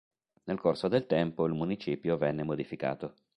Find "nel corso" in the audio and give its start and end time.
0.45-0.87